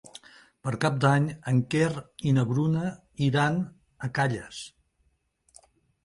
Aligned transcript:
Per 0.67 0.71
Cap 0.83 0.95
d'Any 1.01 1.25
en 1.49 1.59
Quer 1.73 1.89
i 2.29 2.33
na 2.37 2.45
Bruna 2.51 2.85
iran 3.27 3.59
a 4.07 4.09
Calles. 4.21 4.63